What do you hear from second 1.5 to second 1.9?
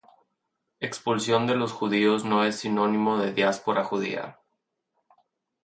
los